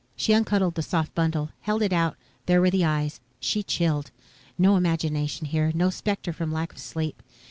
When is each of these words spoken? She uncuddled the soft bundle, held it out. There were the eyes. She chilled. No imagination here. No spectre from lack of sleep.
She 0.15 0.33
uncuddled 0.33 0.73
the 0.73 0.81
soft 0.81 1.13
bundle, 1.13 1.51
held 1.59 1.83
it 1.83 1.93
out. 1.93 2.17
There 2.47 2.59
were 2.59 2.71
the 2.71 2.83
eyes. 2.83 3.19
She 3.39 3.61
chilled. 3.61 4.09
No 4.57 4.75
imagination 4.75 5.45
here. 5.45 5.71
No 5.75 5.91
spectre 5.91 6.33
from 6.33 6.51
lack 6.51 6.71
of 6.73 6.79
sleep. 6.79 7.21